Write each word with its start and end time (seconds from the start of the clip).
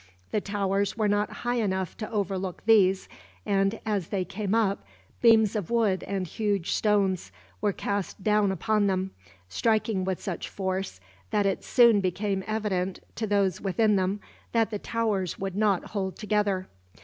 The 0.31 0.41
towers 0.41 0.97
were 0.97 1.07
not 1.07 1.29
high 1.29 1.59
enough 1.61 1.95
to 1.97 2.09
overlook 2.09 2.65
these 2.65 3.07
and, 3.45 3.79
as 3.85 4.07
they 4.07 4.25
came 4.25 4.55
up, 4.55 4.83
beams 5.21 5.55
of 5.55 5.69
wood 5.69 6.01
and 6.05 6.25
huge 6.25 6.71
stones 6.71 7.31
were 7.61 7.71
cast 7.71 8.23
down 8.23 8.51
upon 8.51 8.87
them; 8.87 9.11
striking 9.47 10.03
with 10.03 10.19
such 10.19 10.49
force 10.49 10.99
that 11.29 11.45
it 11.45 11.63
soon 11.63 11.99
became 12.01 12.43
evident, 12.47 12.99
to 13.17 13.27
those 13.27 13.61
within 13.61 13.95
them, 13.95 14.19
that 14.53 14.71
the 14.71 14.79
towers 14.79 15.37
would 15.37 15.55
not 15.55 15.85
hold 15.93 16.15
together. 16.17 16.67